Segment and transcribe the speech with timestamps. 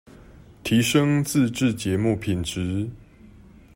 [0.63, 2.89] 提昇自製節目品質